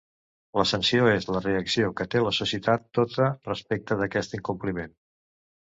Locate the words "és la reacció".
1.11-1.91